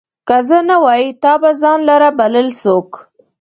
که 0.27 0.37
زه 0.47 0.59
نه 0.69 0.77
وای، 0.83 1.05
تا 1.21 1.33
به 1.41 1.51
ځان 1.61 1.79
لره 1.89 2.09
بلل 2.19 2.47
څوک 2.61 2.89